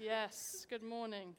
Yes, 0.00 0.64
good 0.70 0.84
morning. 0.84 1.34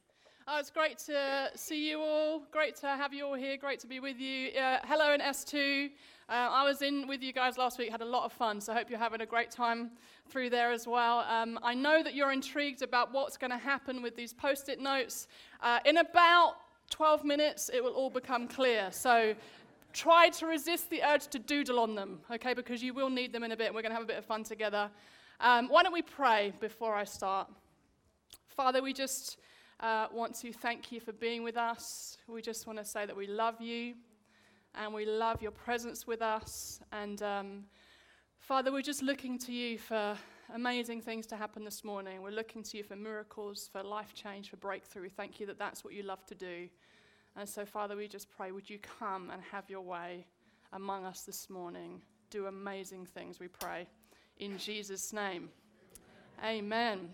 Oh, 0.46 0.60
it's 0.60 0.70
great 0.70 0.98
to 1.06 1.50
see 1.56 1.90
you 1.90 2.02
all. 2.02 2.44
Great 2.52 2.76
to 2.78 2.88
have 2.88 3.14
you 3.14 3.26
all 3.26 3.34
here. 3.34 3.56
Great 3.56 3.80
to 3.80 3.88
be 3.88 4.02
with 4.02 4.20
you. 4.20 4.50
Uh, 4.50 4.80
hello 4.84 5.14
in 5.14 5.22
S2. 5.22 5.86
Uh, 5.86 5.90
I 6.28 6.66
was 6.66 6.82
in 6.82 7.08
with 7.08 7.24
you 7.24 7.32
guys 7.32 7.58
last 7.58 7.80
week, 7.80 7.90
had 7.90 8.02
a 8.02 8.06
lot 8.06 8.26
of 8.26 8.34
fun, 8.34 8.60
so 8.60 8.74
I 8.74 8.76
hope 8.76 8.90
you're 8.90 9.00
having 9.00 9.22
a 9.22 9.26
great 9.26 9.50
time 9.50 9.92
through 10.28 10.50
there 10.50 10.74
as 10.74 10.86
well. 10.86 11.20
Um, 11.20 11.58
I 11.64 11.74
know 11.74 12.04
that 12.04 12.16
you're 12.16 12.34
intrigued 12.34 12.82
about 12.82 13.14
what's 13.14 13.38
going 13.38 13.52
to 13.52 13.58
happen 13.58 14.02
with 14.02 14.18
these 14.18 14.34
post 14.34 14.68
it 14.68 14.82
notes. 14.82 15.30
Uh, 15.62 15.80
in 15.86 15.96
about 15.96 16.56
12 16.90 17.24
minutes, 17.24 17.72
it 17.74 17.82
will 17.82 17.94
all 17.94 18.10
become 18.10 18.46
clear. 18.46 18.90
So 18.92 19.36
try 19.94 20.28
to 20.32 20.46
resist 20.48 20.90
the 20.90 21.02
urge 21.02 21.28
to 21.28 21.40
doodle 21.40 21.80
on 21.80 21.96
them, 21.96 22.20
okay, 22.30 22.54
because 22.54 22.84
you 22.84 22.94
will 22.94 23.10
need 23.10 23.32
them 23.32 23.46
in 23.46 23.54
a 23.54 23.56
bit, 23.56 23.68
and 23.68 23.76
we're 23.76 23.84
going 23.84 23.92
to 23.92 23.96
have 23.96 24.04
a 24.04 24.08
bit 24.08 24.18
of 24.18 24.26
fun 24.26 24.44
together. 24.44 24.92
Um, 25.40 25.70
why 25.70 25.82
don't 25.82 25.94
we 25.94 26.02
pray 26.02 26.52
before 26.60 26.94
I 26.94 27.06
start? 27.06 27.50
Father, 28.60 28.82
we 28.82 28.92
just 28.92 29.38
uh, 29.80 30.08
want 30.12 30.36
to 30.36 30.52
thank 30.52 30.92
you 30.92 31.00
for 31.00 31.14
being 31.14 31.44
with 31.44 31.56
us. 31.56 32.18
We 32.28 32.42
just 32.42 32.68
want 32.68 32.78
to 32.78 32.84
say 32.84 33.06
that 33.06 33.16
we 33.16 33.26
love 33.26 33.62
you 33.62 33.94
and 34.76 34.94
we 34.94 35.06
love 35.06 35.42
your 35.42 35.52
presence 35.52 36.06
with 36.06 36.22
us. 36.22 36.82
And 36.92 37.24
um, 37.24 37.64
Father, 38.38 38.70
we're 38.70 38.82
just 38.82 39.02
looking 39.02 39.38
to 39.38 39.54
you 39.54 39.78
for 39.78 40.18
amazing 40.54 41.00
things 41.00 41.26
to 41.28 41.38
happen 41.38 41.64
this 41.64 41.86
morning. 41.86 42.22
We're 42.22 42.32
looking 42.32 42.62
to 42.64 42.76
you 42.76 42.84
for 42.84 42.98
miracles, 42.98 43.70
for 43.72 43.82
life 43.82 44.14
change, 44.14 44.50
for 44.50 44.58
breakthrough. 44.58 45.08
Thank 45.08 45.40
you 45.40 45.46
that 45.46 45.58
that's 45.58 45.86
what 45.86 45.94
you 45.94 46.04
love 46.04 46.26
to 46.26 46.36
do. 46.36 46.68
And 47.38 47.48
so, 47.48 47.64
Father, 47.66 47.96
we 47.96 48.10
just 48.10 48.28
pray, 48.30 48.52
would 48.52 48.70
you 48.70 48.80
come 49.00 49.30
and 49.30 49.42
have 49.54 49.70
your 49.70 49.84
way 49.84 50.26
among 50.74 51.06
us 51.06 51.22
this 51.22 51.50
morning? 51.50 52.02
Do 52.30 52.48
amazing 52.48 53.06
things, 53.06 53.40
we 53.40 53.48
pray. 53.48 53.88
In 54.38 54.58
Jesus' 54.58 55.14
name. 55.14 55.48
Amen. 56.44 57.08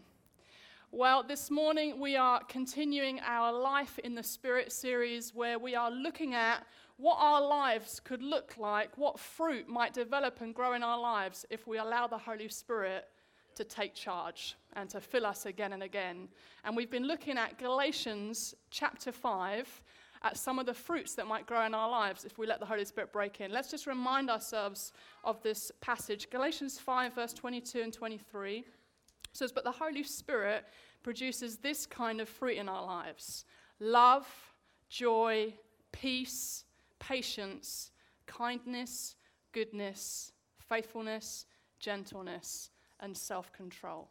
Well, 0.97 1.23
this 1.23 1.51
morning 1.51 1.99
we 1.99 2.15
are 2.15 2.41
continuing 2.45 3.19
our 3.19 3.51
Life 3.51 3.99
in 3.99 4.15
the 4.15 4.23
Spirit 4.23 4.71
series 4.71 5.35
where 5.35 5.59
we 5.59 5.75
are 5.75 5.91
looking 5.91 6.33
at 6.33 6.65
what 6.95 7.17
our 7.19 7.45
lives 7.45 7.99
could 7.99 8.23
look 8.23 8.55
like, 8.57 8.97
what 8.97 9.19
fruit 9.19 9.67
might 9.67 9.93
develop 9.93 10.39
and 10.39 10.55
grow 10.55 10.71
in 10.71 10.83
our 10.83 10.97
lives 10.97 11.45
if 11.49 11.67
we 11.67 11.79
allow 11.79 12.07
the 12.07 12.17
Holy 12.17 12.47
Spirit 12.47 13.09
to 13.55 13.65
take 13.65 13.93
charge 13.93 14.55
and 14.77 14.89
to 14.89 15.01
fill 15.01 15.25
us 15.25 15.45
again 15.45 15.73
and 15.73 15.83
again. 15.83 16.29
And 16.63 16.77
we've 16.77 16.89
been 16.89 17.07
looking 17.07 17.37
at 17.37 17.57
Galatians 17.57 18.55
chapter 18.71 19.11
5 19.11 19.81
at 20.23 20.37
some 20.37 20.59
of 20.59 20.65
the 20.65 20.73
fruits 20.73 21.13
that 21.15 21.27
might 21.27 21.45
grow 21.45 21.65
in 21.65 21.73
our 21.73 21.89
lives 21.89 22.23
if 22.23 22.37
we 22.37 22.47
let 22.47 22.61
the 22.61 22.65
Holy 22.65 22.85
Spirit 22.85 23.11
break 23.11 23.41
in. 23.41 23.51
Let's 23.51 23.69
just 23.69 23.85
remind 23.85 24.29
ourselves 24.29 24.93
of 25.25 25.43
this 25.43 25.73
passage. 25.81 26.29
Galatians 26.29 26.79
5, 26.79 27.15
verse 27.15 27.33
22 27.33 27.81
and 27.81 27.91
23 27.91 28.63
says, 29.35 29.51
But 29.51 29.63
the 29.63 29.71
Holy 29.71 30.03
Spirit 30.03 30.65
produces 31.05 31.57
this 31.57 31.85
kind 31.85 32.19
of 32.19 32.27
fruit 32.27 32.57
in 32.57 32.67
our 32.67 32.83
lives 32.83 33.45
love, 33.79 34.25
joy, 34.89 35.53
peace, 35.91 36.63
patience, 36.97 37.91
kindness, 38.25 39.15
goodness, 39.51 40.31
faithfulness, 40.57 41.45
gentleness, 41.79 42.71
and 43.01 43.15
self 43.15 43.53
control. 43.53 44.09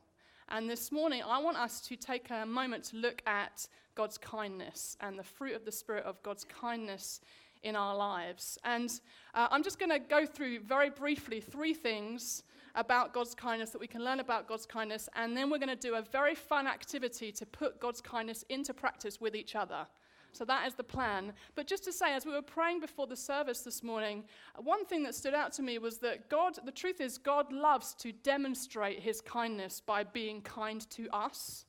And 0.50 0.70
this 0.70 0.92
morning, 0.92 1.24
I 1.26 1.42
want 1.42 1.56
us 1.56 1.80
to 1.80 1.96
take 1.96 2.30
a 2.30 2.46
moment 2.46 2.84
to 2.84 2.96
look 2.98 3.22
at 3.26 3.66
God's 3.96 4.16
kindness 4.16 4.96
and 5.00 5.18
the 5.18 5.24
fruit 5.24 5.56
of 5.56 5.64
the 5.64 5.72
Spirit 5.72 6.04
of 6.04 6.22
God's 6.22 6.44
kindness 6.44 7.20
in 7.64 7.74
our 7.74 7.96
lives. 7.96 8.56
And 8.62 8.88
uh, 9.34 9.48
I'm 9.50 9.64
just 9.64 9.80
going 9.80 9.90
to 9.90 9.98
go 9.98 10.24
through 10.26 10.60
very 10.60 10.90
briefly 10.90 11.40
three 11.40 11.74
things 11.74 12.44
about 12.74 13.12
God's 13.12 13.34
kindness, 13.34 13.70
that 13.70 13.80
we 13.80 13.86
can 13.86 14.04
learn 14.04 14.20
about 14.20 14.48
God's 14.48 14.66
kindness, 14.66 15.08
and 15.14 15.36
then 15.36 15.50
we're 15.50 15.58
going 15.58 15.68
to 15.68 15.76
do 15.76 15.94
a 15.94 16.02
very 16.02 16.34
fun 16.34 16.66
activity 16.66 17.30
to 17.32 17.46
put 17.46 17.80
God's 17.80 18.00
kindness 18.00 18.44
into 18.48 18.74
practice 18.74 19.20
with 19.20 19.34
each 19.34 19.54
other. 19.54 19.86
So 20.32 20.44
that 20.46 20.66
is 20.66 20.74
the 20.74 20.82
plan. 20.82 21.32
But 21.54 21.68
just 21.68 21.84
to 21.84 21.92
say, 21.92 22.12
as 22.12 22.26
we 22.26 22.32
were 22.32 22.42
praying 22.42 22.80
before 22.80 23.06
the 23.06 23.16
service 23.16 23.60
this 23.60 23.84
morning, 23.84 24.24
one 24.56 24.84
thing 24.84 25.04
that 25.04 25.14
stood 25.14 25.34
out 25.34 25.52
to 25.52 25.62
me 25.62 25.78
was 25.78 25.98
that 25.98 26.28
God, 26.28 26.58
the 26.64 26.72
truth 26.72 27.00
is, 27.00 27.18
God 27.18 27.52
loves 27.52 27.94
to 27.94 28.10
demonstrate 28.10 28.98
his 28.98 29.20
kindness 29.20 29.80
by 29.80 30.02
being 30.02 30.42
kind 30.42 30.88
to 30.90 31.08
us. 31.12 31.66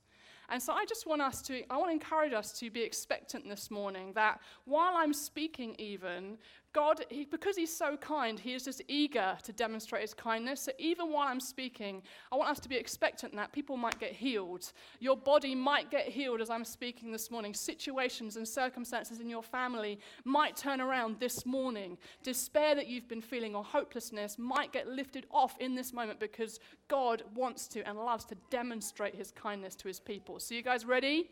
And 0.50 0.62
so 0.62 0.74
I 0.74 0.86
just 0.86 1.08
want 1.08 1.22
us 1.22 1.42
to, 1.44 1.64
I 1.72 1.78
want 1.78 1.90
to 1.90 1.94
encourage 1.94 2.34
us 2.34 2.52
to 2.60 2.70
be 2.70 2.82
expectant 2.82 3.48
this 3.48 3.72
morning 3.72 4.14
that 4.14 4.40
while 4.66 4.94
I'm 4.96 5.14
speaking, 5.14 5.76
even, 5.80 6.38
God, 6.76 7.06
he, 7.10 7.24
because 7.24 7.56
He's 7.56 7.74
so 7.74 7.96
kind, 7.96 8.38
He 8.38 8.54
is 8.54 8.66
just 8.66 8.82
eager 8.90 9.38
to 9.44 9.54
demonstrate 9.54 10.02
His 10.02 10.14
kindness. 10.14 10.60
So 10.60 10.74
even 10.78 11.10
while 11.10 11.30
I'm 11.30 11.40
speaking, 11.40 12.04
I 12.34 12.36
want 12.36 12.50
us 12.50 12.60
to 12.60 12.68
be 12.68 12.76
expectant 12.76 13.34
that 13.38 13.54
people 13.54 13.78
might 13.78 13.98
get 13.98 14.12
healed. 14.12 14.74
Your 15.00 15.16
body 15.16 15.56
might 15.56 15.90
get 15.90 16.10
healed 16.10 16.42
as 16.42 16.50
I'm 16.50 16.66
speaking 16.66 17.14
this 17.14 17.32
morning. 17.32 17.54
Situations 17.54 18.36
and 18.36 18.46
circumstances 18.46 19.22
in 19.22 19.30
your 19.30 19.42
family 19.42 20.00
might 20.26 20.58
turn 20.58 20.82
around 20.82 21.18
this 21.18 21.46
morning. 21.46 21.98
Despair 22.24 22.76
that 22.76 22.88
you've 22.88 23.08
been 23.08 23.22
feeling 23.22 23.56
or 23.56 23.64
hopelessness 23.64 24.38
might 24.38 24.74
get 24.74 24.86
lifted 24.86 25.28
off 25.32 25.56
in 25.62 25.76
this 25.76 25.94
moment 25.94 26.20
because 26.20 26.60
God 26.90 27.24
wants 27.36 27.70
to 27.70 27.88
and 27.88 27.98
loves 27.98 28.26
to 28.26 28.36
demonstrate 28.50 29.16
His 29.16 29.32
kindness 29.32 29.76
to 29.76 29.88
His 29.88 30.02
people. 30.02 30.42
So, 30.42 30.54
you 30.54 30.62
guys 30.62 30.84
ready? 30.84 31.30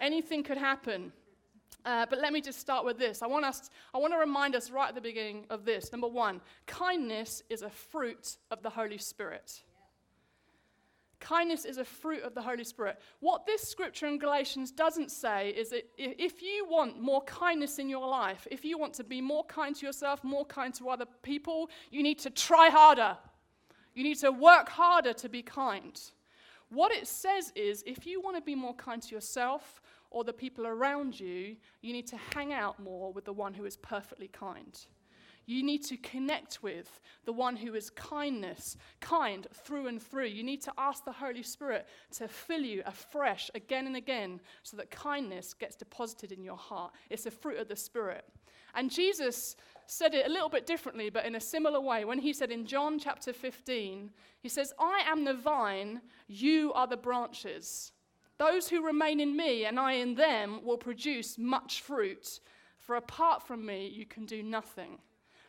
Anything 0.00 0.44
could 0.44 0.58
happen. 0.58 1.12
Uh, 1.84 2.06
but 2.08 2.18
let 2.20 2.32
me 2.32 2.40
just 2.40 2.58
start 2.58 2.84
with 2.84 2.98
this. 2.98 3.20
I 3.20 3.26
want, 3.26 3.44
us, 3.44 3.68
I 3.92 3.98
want 3.98 4.14
to 4.14 4.18
remind 4.18 4.54
us 4.54 4.70
right 4.70 4.88
at 4.88 4.94
the 4.94 5.00
beginning 5.00 5.44
of 5.50 5.64
this. 5.64 5.92
Number 5.92 6.08
one, 6.08 6.40
kindness 6.66 7.42
is 7.50 7.62
a 7.62 7.68
fruit 7.68 8.38
of 8.50 8.62
the 8.62 8.70
Holy 8.70 8.96
Spirit. 8.96 9.62
Kindness 11.20 11.64
is 11.64 11.78
a 11.78 11.84
fruit 11.84 12.22
of 12.22 12.34
the 12.34 12.42
Holy 12.42 12.64
Spirit. 12.64 13.00
What 13.20 13.46
this 13.46 13.66
scripture 13.66 14.06
in 14.06 14.18
Galatians 14.18 14.70
doesn't 14.70 15.10
say 15.10 15.50
is 15.50 15.70
that 15.70 15.88
if 15.96 16.42
you 16.42 16.66
want 16.68 17.00
more 17.00 17.22
kindness 17.22 17.78
in 17.78 17.88
your 17.88 18.06
life, 18.06 18.46
if 18.50 18.64
you 18.64 18.78
want 18.78 18.94
to 18.94 19.04
be 19.04 19.20
more 19.20 19.44
kind 19.44 19.74
to 19.76 19.86
yourself, 19.86 20.22
more 20.22 20.44
kind 20.44 20.74
to 20.74 20.90
other 20.90 21.06
people, 21.22 21.70
you 21.90 22.02
need 22.02 22.18
to 22.20 22.30
try 22.30 22.68
harder. 22.68 23.16
You 23.94 24.04
need 24.04 24.18
to 24.18 24.32
work 24.32 24.68
harder 24.68 25.12
to 25.14 25.28
be 25.28 25.42
kind. 25.42 25.98
What 26.68 26.92
it 26.92 27.06
says 27.06 27.52
is 27.54 27.82
if 27.86 28.06
you 28.06 28.20
want 28.20 28.36
to 28.36 28.42
be 28.42 28.54
more 28.54 28.74
kind 28.74 29.00
to 29.00 29.14
yourself, 29.14 29.80
or 30.14 30.22
the 30.22 30.32
people 30.32 30.64
around 30.64 31.18
you, 31.18 31.56
you 31.82 31.92
need 31.92 32.06
to 32.06 32.16
hang 32.16 32.52
out 32.52 32.80
more 32.80 33.12
with 33.12 33.24
the 33.24 33.32
one 33.32 33.52
who 33.52 33.64
is 33.64 33.76
perfectly 33.76 34.28
kind. 34.28 34.86
You 35.44 35.64
need 35.64 35.84
to 35.86 35.96
connect 35.96 36.62
with 36.62 37.00
the 37.24 37.32
one 37.32 37.56
who 37.56 37.74
is 37.74 37.90
kindness, 37.90 38.76
kind 39.00 39.46
through 39.52 39.88
and 39.88 40.00
through. 40.00 40.26
You 40.26 40.44
need 40.44 40.62
to 40.62 40.72
ask 40.78 41.04
the 41.04 41.12
Holy 41.12 41.42
Spirit 41.42 41.86
to 42.12 42.28
fill 42.28 42.62
you 42.62 42.82
afresh 42.86 43.50
again 43.56 43.88
and 43.88 43.96
again 43.96 44.40
so 44.62 44.76
that 44.76 44.92
kindness 44.92 45.52
gets 45.52 45.74
deposited 45.74 46.30
in 46.30 46.44
your 46.44 46.56
heart. 46.56 46.92
It's 47.10 47.26
a 47.26 47.30
fruit 47.32 47.58
of 47.58 47.66
the 47.66 47.76
Spirit. 47.76 48.24
And 48.76 48.90
Jesus 48.90 49.56
said 49.86 50.14
it 50.14 50.26
a 50.26 50.32
little 50.32 50.48
bit 50.48 50.64
differently, 50.64 51.10
but 51.10 51.26
in 51.26 51.34
a 51.34 51.40
similar 51.40 51.80
way. 51.80 52.04
When 52.04 52.20
he 52.20 52.32
said 52.32 52.52
in 52.52 52.66
John 52.66 53.00
chapter 53.00 53.32
15, 53.32 54.10
he 54.40 54.48
says, 54.48 54.72
I 54.78 55.02
am 55.06 55.24
the 55.24 55.34
vine, 55.34 56.00
you 56.28 56.72
are 56.72 56.86
the 56.86 56.96
branches. 56.96 57.90
Those 58.38 58.68
who 58.68 58.84
remain 58.84 59.20
in 59.20 59.36
me 59.36 59.64
and 59.64 59.78
I 59.78 59.92
in 59.94 60.14
them 60.14 60.60
will 60.64 60.76
produce 60.76 61.38
much 61.38 61.82
fruit, 61.82 62.40
for 62.78 62.96
apart 62.96 63.46
from 63.46 63.64
me, 63.64 63.88
you 63.94 64.06
can 64.06 64.26
do 64.26 64.42
nothing. 64.42 64.98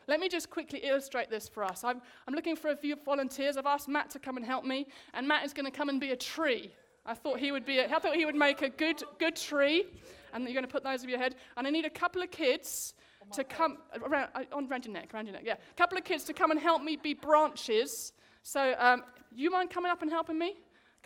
Let 0.08 0.20
me 0.20 0.28
just 0.28 0.50
quickly 0.50 0.80
illustrate 0.84 1.30
this 1.30 1.48
for 1.48 1.64
us. 1.64 1.82
I'm, 1.82 2.00
I'm 2.28 2.34
looking 2.34 2.54
for 2.54 2.70
a 2.70 2.76
few 2.76 2.96
volunteers. 3.04 3.56
I've 3.56 3.66
asked 3.66 3.88
Matt 3.88 4.10
to 4.10 4.20
come 4.20 4.36
and 4.36 4.46
help 4.46 4.64
me, 4.64 4.86
and 5.14 5.26
Matt 5.26 5.44
is 5.44 5.52
going 5.52 5.64
to 5.64 5.70
come 5.70 5.88
and 5.88 6.00
be 6.00 6.12
a 6.12 6.16
tree. 6.16 6.70
I 7.04 7.14
thought 7.14 7.38
he 7.38 7.50
would 7.50 7.64
be. 7.64 7.78
A, 7.78 7.86
I 7.86 7.98
thought 7.98 8.14
he 8.14 8.24
would 8.24 8.36
make 8.36 8.62
a 8.62 8.68
good, 8.68 9.02
good 9.18 9.36
tree, 9.36 9.86
and 10.32 10.44
you're 10.44 10.52
going 10.52 10.64
to 10.64 10.70
put 10.70 10.84
those 10.84 11.00
over 11.00 11.10
your 11.10 11.18
head. 11.18 11.34
And 11.56 11.66
I 11.66 11.70
need 11.70 11.84
a 11.84 11.90
couple 11.90 12.22
of 12.22 12.30
kids 12.30 12.94
to 13.32 13.42
come 13.42 13.78
around, 14.04 14.28
uh, 14.34 14.44
on 14.52 14.68
around 14.70 14.84
your 14.84 14.94
neck, 14.94 15.12
around 15.12 15.26
your 15.26 15.34
neck. 15.34 15.42
Yeah, 15.44 15.54
a 15.54 15.74
couple 15.74 15.98
of 15.98 16.04
kids 16.04 16.22
to 16.24 16.32
come 16.32 16.52
and 16.52 16.60
help 16.60 16.82
me 16.82 16.96
be 16.96 17.14
branches. 17.14 18.12
So, 18.42 18.74
um, 18.78 19.02
you 19.34 19.50
mind 19.50 19.70
coming 19.70 19.90
up 19.90 20.02
and 20.02 20.10
helping 20.10 20.38
me? 20.38 20.54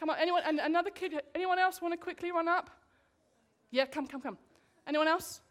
Come 0.00 0.08
on, 0.08 0.16
anyone? 0.18 0.42
Another 0.46 0.88
kid? 0.88 1.12
Anyone 1.34 1.58
else 1.58 1.82
want 1.82 1.92
to 1.92 1.98
quickly 1.98 2.32
run 2.32 2.48
up? 2.48 2.70
Yeah, 3.70 3.84
come, 3.84 4.06
come, 4.06 4.22
come. 4.22 4.38
Anyone 4.86 5.06
else? 5.06 5.42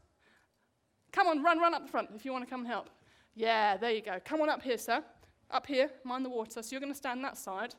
Come 1.11 1.27
on, 1.27 1.43
run, 1.43 1.59
run 1.59 1.75
up 1.75 1.85
the 1.85 1.91
front 1.91 2.09
if 2.15 2.25
you 2.25 2.31
want 2.31 2.43
to 2.43 2.49
come 2.49 2.61
and 2.61 2.67
help. 2.67 2.89
Yeah, 3.35 3.77
there 3.77 3.91
you 3.91 4.01
go. 4.01 4.19
Come 4.25 4.41
on 4.41 4.49
up 4.49 4.63
here, 4.63 4.79
sir. 4.79 5.03
Up 5.51 5.67
here, 5.67 5.91
mind 6.03 6.25
the 6.25 6.29
water. 6.29 6.63
So 6.63 6.69
you're 6.71 6.81
going 6.81 6.91
to 6.91 6.97
stand 6.97 7.23
that 7.23 7.37
side. 7.37 7.75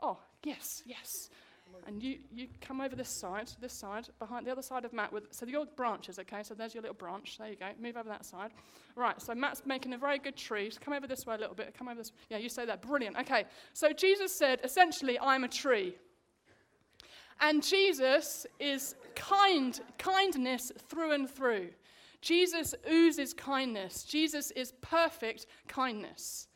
Oh, 0.00 0.18
yes, 0.44 0.82
yes. 0.84 1.30
And 1.86 2.02
you, 2.02 2.18
you 2.30 2.48
come 2.60 2.80
over 2.80 2.94
this 2.94 3.08
side, 3.08 3.50
this 3.60 3.72
side, 3.72 4.08
behind 4.18 4.46
the 4.46 4.52
other 4.52 4.62
side 4.62 4.84
of 4.84 4.92
Matt. 4.92 5.12
With, 5.12 5.24
so 5.30 5.46
your 5.46 5.64
branches, 5.64 6.18
okay? 6.18 6.42
So 6.42 6.54
there's 6.54 6.74
your 6.74 6.82
little 6.82 6.96
branch. 6.96 7.38
There 7.38 7.48
you 7.48 7.56
go. 7.56 7.66
Move 7.80 7.96
over 7.96 8.08
that 8.08 8.26
side. 8.26 8.50
Right, 8.94 9.20
so 9.22 9.34
Matt's 9.34 9.62
making 9.64 9.94
a 9.94 9.98
very 9.98 10.18
good 10.18 10.36
tree. 10.36 10.70
So 10.70 10.78
come 10.80 10.92
over 10.92 11.06
this 11.06 11.24
way 11.24 11.36
a 11.36 11.38
little 11.38 11.54
bit. 11.54 11.74
Come 11.78 11.88
over 11.88 11.98
this. 11.98 12.12
Yeah, 12.28 12.38
you 12.38 12.48
say 12.48 12.66
that. 12.66 12.82
Brilliant. 12.82 13.16
Okay, 13.18 13.44
so 13.72 13.92
Jesus 13.92 14.36
said, 14.36 14.60
essentially, 14.64 15.18
I'm 15.18 15.44
a 15.44 15.48
tree. 15.48 15.94
And 17.40 17.62
Jesus 17.62 18.46
is 18.58 18.96
kind, 19.14 19.80
kindness 19.98 20.72
through 20.88 21.12
and 21.12 21.30
through. 21.30 21.70
Jesus 22.20 22.74
oozes 22.90 23.32
kindness. 23.32 24.02
Jesus 24.02 24.50
is 24.50 24.72
perfect 24.80 25.46
kindness. 25.68 26.47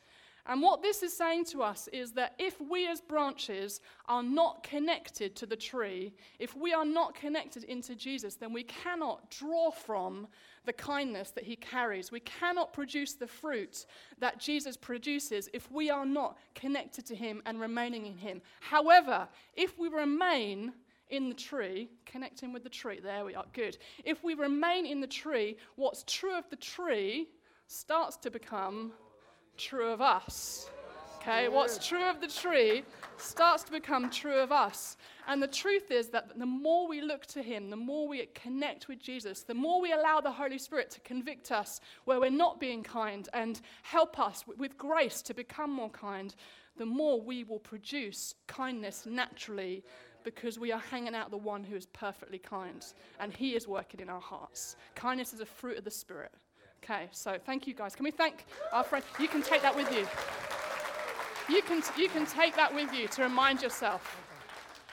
And 0.45 0.61
what 0.61 0.81
this 0.81 1.03
is 1.03 1.15
saying 1.15 1.45
to 1.45 1.63
us 1.63 1.87
is 1.93 2.11
that 2.13 2.33
if 2.37 2.59
we 2.59 2.87
as 2.87 2.99
branches 2.99 3.79
are 4.07 4.23
not 4.23 4.61
connected 4.63 5.35
to 5.37 5.45
the 5.45 5.55
tree, 5.55 6.13
if 6.37 6.55
we 6.55 6.73
are 6.73 6.83
not 6.83 7.15
connected 7.15 7.63
into 7.63 7.95
Jesus, 7.95 8.35
then 8.35 8.51
we 8.51 8.63
cannot 8.63 9.29
draw 9.31 9.71
from 9.71 10.27
the 10.65 10.73
kindness 10.73 11.31
that 11.31 11.45
he 11.45 11.55
carries. 11.55 12.11
We 12.11 12.19
cannot 12.21 12.73
produce 12.73 13.13
the 13.13 13.27
fruit 13.27 13.85
that 14.19 14.37
Jesus 14.37 14.75
produces 14.75 15.49
if 15.53 15.71
we 15.71 15.89
are 15.89 16.05
not 16.05 16.37
connected 16.55 17.05
to 17.05 17.15
him 17.15 17.41
and 17.45 17.59
remaining 17.59 18.05
in 18.05 18.17
him. 18.17 18.41
However, 18.59 19.29
if 19.55 19.79
we 19.79 19.87
remain 19.87 20.73
in 21.09 21.29
the 21.29 21.35
tree, 21.35 21.89
connecting 22.05 22.51
with 22.51 22.63
the 22.63 22.69
tree, 22.69 22.99
there 23.01 23.23
we 23.23 23.35
are, 23.35 23.45
good. 23.53 23.77
If 24.03 24.23
we 24.23 24.33
remain 24.33 24.85
in 24.85 24.99
the 24.99 25.07
tree, 25.07 25.57
what's 25.75 26.03
true 26.05 26.37
of 26.37 26.49
the 26.49 26.55
tree 26.57 27.29
starts 27.67 28.17
to 28.17 28.31
become 28.31 28.91
true 29.57 29.91
of 29.91 30.01
us. 30.01 30.69
Okay, 31.23 31.47
what's 31.47 31.87
true 31.87 32.09
of 32.09 32.19
the 32.19 32.27
tree 32.27 32.83
starts 33.17 33.63
to 33.63 33.71
become 33.71 34.09
true 34.09 34.39
of 34.39 34.51
us. 34.51 34.97
And 35.25 35.41
the 35.41 35.47
truth 35.47 35.89
is 35.89 36.09
that 36.09 36.37
the 36.37 36.45
more 36.45 36.85
we 36.85 36.99
look 36.99 37.25
to 37.27 37.41
Him, 37.41 37.69
the 37.69 37.77
more 37.77 38.09
we 38.09 38.25
connect 38.33 38.89
with 38.89 38.99
Jesus, 38.99 39.41
the 39.43 39.53
more 39.53 39.81
we 39.81 39.93
allow 39.93 40.19
the 40.19 40.31
Holy 40.31 40.57
Spirit 40.57 40.89
to 40.91 40.99
convict 40.99 41.51
us 41.53 41.79
where 42.03 42.19
we're 42.19 42.29
not 42.29 42.59
being 42.59 42.83
kind 42.83 43.29
and 43.33 43.61
help 43.83 44.19
us 44.19 44.43
with 44.57 44.77
grace 44.77 45.21
to 45.21 45.33
become 45.33 45.71
more 45.71 45.89
kind, 45.91 46.35
the 46.75 46.85
more 46.85 47.21
we 47.21 47.45
will 47.45 47.59
produce 47.59 48.35
kindness 48.47 49.05
naturally 49.05 49.81
because 50.25 50.59
we 50.59 50.73
are 50.73 50.79
hanging 50.91 51.15
out 51.15 51.31
the 51.31 51.37
one 51.37 51.63
who 51.63 51.75
is 51.75 51.85
perfectly 51.87 52.37
kind 52.37 52.85
and 53.21 53.33
He 53.33 53.55
is 53.55 53.65
working 53.65 54.01
in 54.01 54.09
our 54.09 54.21
hearts. 54.21 54.75
Kindness 54.95 55.31
is 55.31 55.39
a 55.39 55.45
fruit 55.45 55.77
of 55.77 55.85
the 55.85 55.91
Spirit. 55.91 56.33
Okay, 56.83 57.07
so 57.11 57.37
thank 57.45 57.65
you 57.65 57.73
guys. 57.73 57.95
Can 57.95 58.03
we 58.03 58.11
thank 58.11 58.45
our 58.73 58.83
friend? 58.83 59.05
You 59.17 59.29
can 59.29 59.41
take 59.41 59.61
that 59.61 59.73
with 59.73 59.89
you. 59.93 60.05
You 61.53 61.61
can, 61.61 61.81
you 61.97 62.09
can 62.09 62.25
take 62.25 62.57
that 62.57 62.73
with 62.73 62.93
you 62.93 63.07
to 63.09 63.23
remind 63.23 63.61
yourself. 63.61 64.21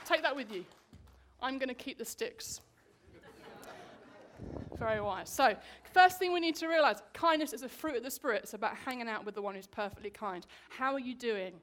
Take 0.05 0.21
that 0.21 0.33
with 0.33 0.53
you. 0.53 0.63
I'm 1.41 1.57
going 1.57 1.67
to 1.67 1.75
keep 1.75 1.97
the 1.97 2.05
sticks. 2.05 2.61
Very 4.77 5.01
wise. 5.01 5.29
So, 5.29 5.55
first 5.93 6.17
thing 6.17 6.31
we 6.31 6.39
need 6.39 6.55
to 6.55 6.67
realize 6.67 7.01
kindness 7.13 7.51
is 7.51 7.63
a 7.63 7.69
fruit 7.69 7.97
of 7.97 8.03
the 8.03 8.11
Spirit. 8.11 8.43
It's 8.43 8.53
about 8.53 8.75
hanging 8.77 9.09
out 9.09 9.25
with 9.25 9.35
the 9.35 9.41
one 9.41 9.55
who's 9.55 9.67
perfectly 9.67 10.09
kind. 10.09 10.45
How 10.69 10.93
are 10.93 10.99
you 10.99 11.13
doing 11.13 11.53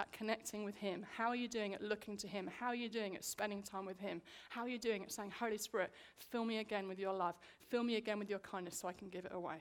at 0.00 0.10
connecting 0.12 0.64
with 0.64 0.76
Him? 0.76 1.06
How 1.16 1.28
are 1.28 1.36
you 1.36 1.48
doing 1.48 1.74
at 1.74 1.82
looking 1.82 2.16
to 2.18 2.26
Him? 2.26 2.50
How 2.58 2.66
are 2.66 2.74
you 2.74 2.88
doing 2.88 3.14
at 3.14 3.24
spending 3.24 3.62
time 3.62 3.86
with 3.86 4.00
Him? 4.00 4.20
How 4.50 4.62
are 4.62 4.68
you 4.68 4.78
doing 4.78 5.04
at 5.04 5.12
saying, 5.12 5.30
Holy 5.38 5.58
Spirit, 5.58 5.92
fill 6.18 6.44
me 6.44 6.58
again 6.58 6.88
with 6.88 6.98
your 6.98 7.12
love, 7.12 7.36
fill 7.70 7.84
me 7.84 7.96
again 7.96 8.18
with 8.18 8.28
your 8.28 8.40
kindness 8.40 8.78
so 8.78 8.88
I 8.88 8.92
can 8.92 9.08
give 9.08 9.24
it 9.24 9.32
away? 9.32 9.56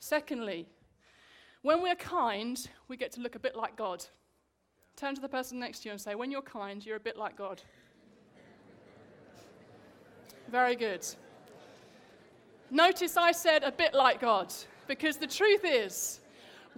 Secondly, 0.00 0.66
when 1.62 1.82
we're 1.82 1.94
kind, 1.94 2.68
we 2.88 2.96
get 2.96 3.12
to 3.12 3.20
look 3.20 3.34
a 3.34 3.38
bit 3.38 3.54
like 3.54 3.76
God. 3.76 4.04
Turn 4.96 5.14
to 5.14 5.20
the 5.20 5.28
person 5.28 5.58
next 5.58 5.80
to 5.80 5.88
you 5.88 5.92
and 5.92 6.00
say, 6.00 6.14
When 6.14 6.30
you're 6.30 6.42
kind, 6.42 6.84
you're 6.84 6.96
a 6.96 7.00
bit 7.00 7.16
like 7.16 7.36
God. 7.36 7.62
Very 10.50 10.74
good. 10.74 11.06
Notice 12.70 13.16
I 13.16 13.32
said 13.32 13.62
a 13.62 13.72
bit 13.72 13.94
like 13.94 14.20
God, 14.20 14.52
because 14.88 15.16
the 15.16 15.26
truth 15.26 15.64
is, 15.64 16.20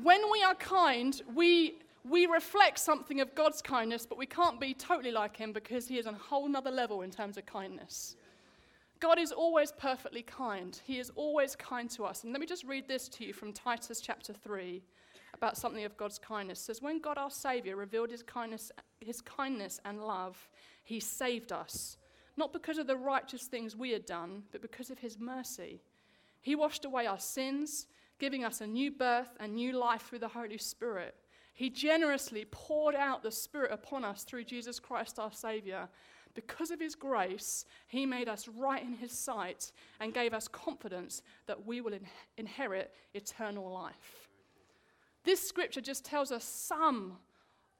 when 0.02 0.20
we 0.30 0.42
are 0.42 0.54
kind, 0.54 1.20
we, 1.34 1.74
we 2.08 2.26
reflect 2.26 2.78
something 2.78 3.20
of 3.20 3.34
God's 3.34 3.62
kindness, 3.62 4.06
but 4.06 4.18
we 4.18 4.26
can't 4.26 4.58
be 4.58 4.74
totally 4.74 5.12
like 5.12 5.36
Him 5.36 5.52
because 5.52 5.86
He 5.86 5.98
is 5.98 6.06
on 6.06 6.14
a 6.14 6.18
whole 6.18 6.48
nother 6.48 6.70
level 6.70 7.02
in 7.02 7.10
terms 7.10 7.36
of 7.36 7.46
kindness. 7.46 8.16
God 9.02 9.18
is 9.18 9.32
always 9.32 9.72
perfectly 9.72 10.22
kind. 10.22 10.80
He 10.84 11.00
is 11.00 11.10
always 11.16 11.56
kind 11.56 11.90
to 11.90 12.04
us. 12.04 12.22
And 12.22 12.32
let 12.32 12.40
me 12.40 12.46
just 12.46 12.62
read 12.62 12.86
this 12.86 13.08
to 13.08 13.24
you 13.24 13.32
from 13.32 13.52
Titus 13.52 14.00
chapter 14.00 14.32
3 14.32 14.80
about 15.34 15.56
something 15.56 15.84
of 15.84 15.96
God's 15.96 16.20
kindness. 16.20 16.60
It 16.60 16.64
says, 16.66 16.82
When 16.82 17.00
God 17.00 17.18
our 17.18 17.28
Savior 17.28 17.74
revealed 17.74 18.12
his 18.12 18.22
kindness, 18.22 18.70
his 19.00 19.20
kindness 19.20 19.80
and 19.84 20.06
love, 20.06 20.48
he 20.84 21.00
saved 21.00 21.50
us, 21.50 21.96
not 22.36 22.52
because 22.52 22.78
of 22.78 22.86
the 22.86 22.96
righteous 22.96 23.46
things 23.46 23.74
we 23.74 23.90
had 23.90 24.06
done, 24.06 24.44
but 24.52 24.62
because 24.62 24.88
of 24.88 25.00
his 25.00 25.18
mercy. 25.18 25.82
He 26.40 26.54
washed 26.54 26.84
away 26.84 27.08
our 27.08 27.18
sins, 27.18 27.88
giving 28.20 28.44
us 28.44 28.60
a 28.60 28.68
new 28.68 28.92
birth 28.92 29.36
and 29.40 29.56
new 29.56 29.76
life 29.76 30.02
through 30.02 30.20
the 30.20 30.28
Holy 30.28 30.58
Spirit. 30.58 31.16
He 31.54 31.70
generously 31.70 32.46
poured 32.52 32.94
out 32.94 33.24
the 33.24 33.32
Spirit 33.32 33.72
upon 33.72 34.04
us 34.04 34.22
through 34.22 34.44
Jesus 34.44 34.78
Christ 34.78 35.18
our 35.18 35.32
Savior 35.32 35.88
because 36.34 36.70
of 36.70 36.80
his 36.80 36.94
grace, 36.94 37.64
he 37.88 38.06
made 38.06 38.28
us 38.28 38.48
right 38.48 38.82
in 38.82 38.94
his 38.94 39.12
sight 39.12 39.72
and 40.00 40.14
gave 40.14 40.32
us 40.32 40.48
confidence 40.48 41.22
that 41.46 41.66
we 41.66 41.80
will 41.80 41.92
in- 41.92 42.06
inherit 42.36 42.92
eternal 43.14 43.70
life. 43.70 44.28
This 45.24 45.46
scripture 45.46 45.80
just 45.80 46.04
tells 46.04 46.32
us 46.32 46.44
some 46.44 47.18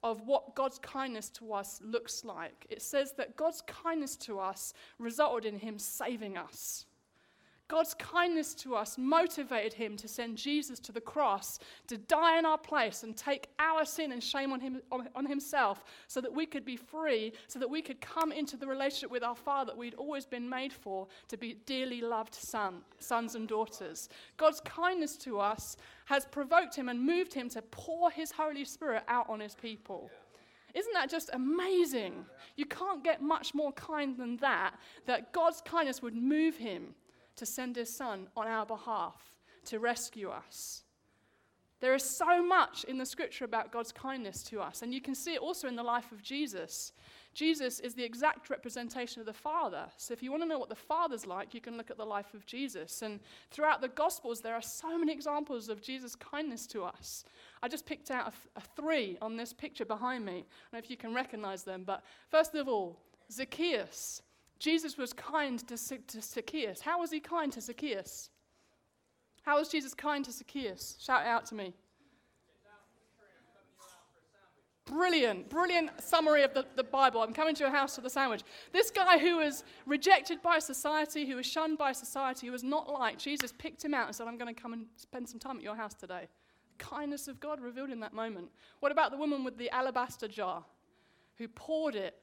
of 0.03 0.27
what 0.27 0.55
God's 0.55 0.79
kindness 0.79 1.29
to 1.29 1.53
us 1.53 1.79
looks 1.81 2.25
like. 2.25 2.67
It 2.69 2.81
says 2.81 3.13
that 3.13 3.37
God's 3.37 3.61
kindness 3.61 4.15
to 4.17 4.39
us 4.39 4.73
resulted 4.99 5.51
in 5.51 5.59
him 5.59 5.79
saving 5.79 6.37
us. 6.37 6.85
God's 7.69 7.93
kindness 7.93 8.53
to 8.55 8.75
us 8.75 8.97
motivated 8.97 9.73
him 9.73 9.95
to 9.97 10.07
send 10.07 10.37
Jesus 10.37 10.79
to 10.79 10.91
the 10.91 11.01
cross 11.01 11.59
to 11.87 11.97
die 11.97 12.37
in 12.37 12.45
our 12.45 12.57
place 12.57 13.03
and 13.03 13.15
take 13.15 13.47
our 13.57 13.85
sin 13.85 14.11
and 14.11 14.21
shame 14.21 14.51
on, 14.51 14.59
him, 14.59 14.81
on, 14.91 15.25
himself 15.25 15.83
so 16.07 16.19
that 16.19 16.33
we 16.33 16.45
could 16.45 16.65
be 16.65 16.75
free, 16.75 17.31
so 17.47 17.59
that 17.59 17.69
we 17.69 17.81
could 17.81 18.01
come 18.01 18.31
into 18.31 18.57
the 18.57 18.67
relationship 18.67 19.09
with 19.09 19.23
our 19.23 19.35
Father 19.35 19.71
that 19.71 19.77
we'd 19.77 19.95
always 19.95 20.25
been 20.25 20.47
made 20.47 20.73
for, 20.73 21.07
to 21.29 21.37
be 21.37 21.55
dearly 21.65 22.01
loved 22.01 22.35
son, 22.35 22.81
sons 22.99 23.35
and 23.35 23.47
daughters. 23.47 24.09
God's 24.35 24.59
kindness 24.59 25.15
to 25.17 25.39
us 25.39 25.77
has 26.05 26.25
provoked 26.25 26.75
him 26.75 26.89
and 26.89 26.99
moved 26.99 27.33
him 27.33 27.47
to 27.49 27.61
pour 27.61 28.11
his 28.11 28.31
Holy 28.31 28.65
Spirit 28.65 29.03
out 29.07 29.29
on 29.29 29.39
his 29.39 29.55
people. 29.55 30.11
Isn't 30.73 30.93
that 30.93 31.09
just 31.09 31.29
amazing? 31.33 32.25
You 32.57 32.65
can't 32.65 33.03
get 33.03 33.21
much 33.21 33.53
more 33.53 33.71
kind 33.73 34.17
than 34.17 34.37
that, 34.37 34.75
that 35.05 35.31
God's 35.31 35.61
kindness 35.61 36.01
would 36.01 36.15
move 36.15 36.57
him 36.57 36.95
to 37.35 37.45
send 37.45 37.75
his 37.75 37.93
son 37.95 38.27
on 38.35 38.47
our 38.47 38.65
behalf 38.65 39.33
to 39.65 39.79
rescue 39.79 40.29
us. 40.29 40.83
There 41.83 41.93
is 41.93 42.03
so 42.03 42.41
much 42.41 42.85
in 42.85 42.97
the 42.97 43.05
scripture 43.05 43.43
about 43.43 43.73
God's 43.73 43.91
kindness 43.91 44.41
to 44.43 44.61
us, 44.61 44.83
and 44.83 44.93
you 44.93 45.01
can 45.01 45.13
see 45.13 45.33
it 45.33 45.41
also 45.41 45.67
in 45.67 45.75
the 45.75 45.83
life 45.83 46.13
of 46.13 46.23
Jesus. 46.23 46.93
Jesus 47.33 47.81
is 47.81 47.93
the 47.93 48.05
exact 48.05 48.49
representation 48.49 49.19
of 49.19 49.25
the 49.25 49.33
Father. 49.33 49.87
So, 49.97 50.13
if 50.13 50.23
you 50.23 50.31
want 50.31 50.43
to 50.43 50.47
know 50.47 50.59
what 50.59 50.69
the 50.69 50.75
Father's 50.75 51.25
like, 51.25 51.53
you 51.53 51.59
can 51.59 51.75
look 51.75 51.91
at 51.91 51.97
the 51.97 52.05
life 52.05 52.33
of 52.33 52.45
Jesus. 52.45 53.01
And 53.01 53.19
throughout 53.51 53.81
the 53.81 53.89
Gospels, 53.89 54.39
there 54.39 54.53
are 54.53 54.61
so 54.61 54.97
many 54.97 55.11
examples 55.11 55.67
of 55.67 55.81
Jesus' 55.81 56.15
kindness 56.15 56.67
to 56.67 56.83
us. 56.83 57.25
I 57.61 57.67
just 57.67 57.85
picked 57.85 58.11
out 58.11 58.27
a, 58.27 58.59
a 58.59 58.61
three 58.77 59.17
on 59.21 59.35
this 59.35 59.51
picture 59.51 59.83
behind 59.83 60.25
me. 60.25 60.31
I 60.31 60.35
don't 60.35 60.45
know 60.73 60.79
if 60.79 60.89
you 60.89 60.95
can 60.95 61.13
recognize 61.13 61.63
them, 61.63 61.83
but 61.85 62.03
first 62.29 62.55
of 62.55 62.69
all, 62.69 62.97
Zacchaeus. 63.29 64.21
Jesus 64.63 64.97
was 64.97 65.11
kind 65.11 65.59
to, 65.67 65.75
to 65.75 66.21
Zacchaeus. 66.21 66.79
How 66.79 67.01
was 67.01 67.11
he 67.11 67.19
kind 67.19 67.51
to 67.51 67.59
Zacchaeus? 67.59 68.29
How 69.41 69.59
was 69.59 69.67
Jesus 69.67 69.93
kind 69.93 70.23
to 70.23 70.31
Zacchaeus? 70.31 70.95
Shout 71.01 71.25
out 71.25 71.45
to 71.47 71.55
me. 71.55 71.73
Brilliant, 74.85 75.49
brilliant 75.49 75.89
summary 76.01 76.43
of 76.43 76.53
the, 76.53 76.65
the 76.77 76.83
Bible. 76.83 77.21
I'm 77.21 77.33
coming 77.33 77.55
to 77.55 77.63
your 77.63 77.73
house 77.73 77.95
for 77.95 78.01
the 78.01 78.09
sandwich. 78.09 78.43
This 78.71 78.89
guy 78.89 79.17
who 79.17 79.39
was 79.39 79.65
rejected 79.85 80.41
by 80.41 80.59
society, 80.59 81.25
who 81.25 81.35
was 81.35 81.45
shunned 81.45 81.77
by 81.77 81.91
society, 81.91 82.47
who 82.47 82.53
was 82.53 82.63
not 82.63 82.89
liked, 82.89 83.21
Jesus 83.21 83.51
picked 83.51 83.83
him 83.83 83.93
out 83.93 84.07
and 84.07 84.15
said, 84.15 84.29
I'm 84.29 84.37
going 84.37 84.53
to 84.53 84.61
come 84.61 84.71
and 84.71 84.85
spend 84.95 85.27
some 85.27 85.39
time 85.39 85.57
at 85.57 85.63
your 85.63 85.75
house 85.75 85.93
today. 85.93 86.29
Kindness 86.77 87.27
of 87.27 87.41
God 87.41 87.59
revealed 87.59 87.89
in 87.89 87.99
that 87.99 88.13
moment. 88.13 88.47
What 88.79 88.93
about 88.93 89.11
the 89.11 89.17
woman 89.17 89.43
with 89.43 89.57
the 89.57 89.69
alabaster 89.71 90.29
jar 90.29 90.63
who 91.37 91.49
poured 91.49 91.95
it 91.95 92.15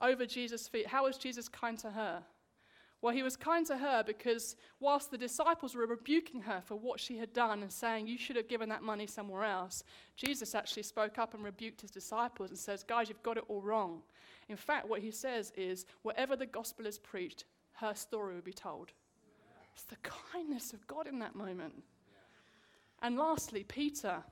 over 0.00 0.26
Jesus' 0.26 0.68
feet. 0.68 0.86
How 0.86 1.04
was 1.04 1.18
Jesus 1.18 1.48
kind 1.48 1.78
to 1.80 1.90
her? 1.90 2.22
Well, 3.00 3.14
he 3.14 3.22
was 3.22 3.36
kind 3.36 3.64
to 3.66 3.76
her 3.76 4.02
because 4.04 4.56
whilst 4.80 5.10
the 5.10 5.18
disciples 5.18 5.76
were 5.76 5.86
rebuking 5.86 6.42
her 6.42 6.60
for 6.64 6.74
what 6.74 6.98
she 6.98 7.18
had 7.18 7.32
done 7.32 7.62
and 7.62 7.72
saying, 7.72 8.08
You 8.08 8.18
should 8.18 8.34
have 8.34 8.48
given 8.48 8.68
that 8.70 8.82
money 8.82 9.06
somewhere 9.06 9.44
else, 9.44 9.84
Jesus 10.16 10.54
actually 10.54 10.82
spoke 10.82 11.16
up 11.16 11.34
and 11.34 11.44
rebuked 11.44 11.80
his 11.80 11.92
disciples 11.92 12.50
and 12.50 12.58
says, 12.58 12.82
Guys, 12.82 13.08
you've 13.08 13.22
got 13.22 13.36
it 13.36 13.44
all 13.46 13.62
wrong. 13.62 14.02
In 14.48 14.56
fact, 14.56 14.88
what 14.88 15.00
he 15.00 15.12
says 15.12 15.52
is, 15.56 15.86
Wherever 16.02 16.34
the 16.34 16.46
gospel 16.46 16.86
is 16.86 16.98
preached, 16.98 17.44
her 17.74 17.94
story 17.94 18.34
will 18.34 18.42
be 18.42 18.52
told. 18.52 18.90
It's 19.74 19.84
the 19.84 19.96
kindness 20.02 20.72
of 20.72 20.84
God 20.88 21.06
in 21.06 21.20
that 21.20 21.36
moment. 21.36 21.74
And 23.00 23.16
lastly, 23.16 23.62
Peter. 23.62 24.24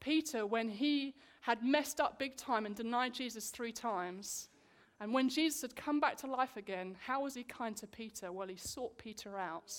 Peter, 0.00 0.46
when 0.46 0.70
he 0.70 1.14
had 1.42 1.62
messed 1.62 2.00
up 2.00 2.18
big 2.18 2.36
time 2.36 2.64
and 2.64 2.74
denied 2.74 3.12
Jesus 3.12 3.50
three 3.50 3.72
times, 3.72 4.48
and 5.00 5.14
when 5.14 5.30
Jesus 5.30 5.62
had 5.62 5.74
come 5.74 5.98
back 5.98 6.18
to 6.18 6.26
life 6.26 6.56
again, 6.56 6.94
how 7.06 7.22
was 7.22 7.34
he 7.34 7.42
kind 7.42 7.74
to 7.78 7.86
Peter? 7.86 8.30
Well, 8.30 8.48
he 8.48 8.56
sought 8.56 8.98
Peter 8.98 9.38
out 9.38 9.72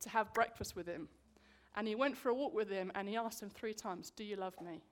to 0.00 0.08
have 0.10 0.34
breakfast 0.34 0.76
with 0.76 0.86
him. 0.86 1.08
And 1.76 1.88
he 1.88 1.94
went 1.94 2.16
for 2.16 2.28
a 2.28 2.34
walk 2.34 2.52
with 2.52 2.68
him 2.68 2.92
and 2.94 3.08
he 3.08 3.16
asked 3.16 3.42
him 3.42 3.48
three 3.48 3.72
times, 3.72 4.10
Do 4.10 4.22
you 4.22 4.36
love 4.36 4.60
me? 4.60 4.82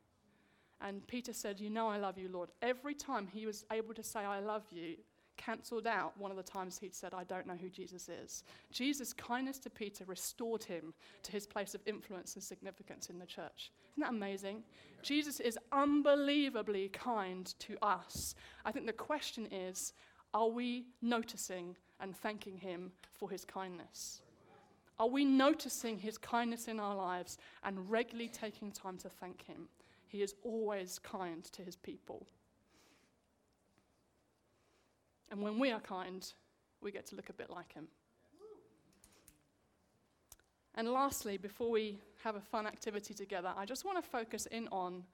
And 0.81 1.07
Peter 1.07 1.33
said, 1.33 1.61
You 1.61 1.69
know 1.69 1.89
I 1.89 1.99
love 1.99 2.17
you, 2.17 2.29
Lord. 2.29 2.51
Every 2.63 2.95
time 2.95 3.27
he 3.27 3.47
was 3.47 3.65
able 3.71 3.95
to 3.95 4.03
say, 4.03 4.21
I 4.21 4.41
love 4.41 4.63
you, 4.71 4.97
cancelled 5.39 5.87
out 5.87 6.13
one 6.19 6.31
of 6.31 6.37
the 6.37 6.43
times 6.43 6.79
he'd 6.79 6.95
said, 6.95 7.15
I 7.15 7.25
don't 7.25 7.47
know 7.47 7.57
who 7.59 7.71
Jesus 7.71 8.11
is. 8.11 8.45
Jesus' 8.71 9.15
kindness 9.15 9.59
to 9.61 9.71
Peter 9.71 10.05
restored 10.05 10.63
him 10.63 10.93
to 11.23 11.33
his 11.33 11.47
place 11.47 11.75
of 11.75 11.81
influence 11.87 12.35
and 12.35 12.45
significance 12.45 13.09
in 13.09 13.19
the 13.19 13.25
church. 13.25 13.73
Isn't 13.95 14.03
that 14.03 14.11
amazing? 14.11 14.63
Jesus 15.03 15.41
is 15.41 15.59
unbelievably 15.73 16.91
kind 16.91 17.47
to 17.61 17.79
us. 17.81 18.35
I 18.67 18.73
think 18.73 18.85
the 18.85 18.93
question 18.93 19.47
is 19.51 19.95
are 20.35 20.49
we 20.49 20.85
noticing 21.01 21.75
and 22.01 22.15
thanking 22.15 22.59
him 22.59 22.93
for 23.11 23.31
his 23.31 23.45
kindness? 23.45 24.21
Are 24.99 25.09
we 25.09 25.25
noticing 25.25 25.99
his 25.99 26.19
kindness 26.19 26.69
in 26.69 26.81
our 26.81 26.95
lives 26.95 27.39
and 27.63 27.89
regularly 27.89 28.29
taking 28.29 28.73
time 28.73 28.99
to 28.99 29.09
thank 29.09 29.47
him? 29.47 29.69
He 30.09 30.23
is 30.23 30.35
always 30.43 30.99
kind 30.99 31.45
to 31.45 31.63
his 31.63 31.77
people. 31.77 32.27
And 35.31 35.43
when 35.43 35.59
we 35.59 35.71
are 35.71 35.81
kind, 35.81 36.27
we 36.81 36.91
get 36.91 37.07
to 37.07 37.17
look 37.17 37.29
a 37.29 37.33
bit 37.33 37.51
like 37.51 37.73
him. 37.73 37.89
And 40.75 40.89
lastly, 40.89 41.37
before 41.39 41.71
we 41.71 41.99
have 42.23 42.37
a 42.37 42.41
fun 42.41 42.67
activity 42.67 43.13
together, 43.13 43.53
I 43.57 43.65
just 43.65 43.85
want 43.85 44.03
to 44.03 44.11
focus 44.11 44.47
in 44.47 44.69
on 44.69 45.05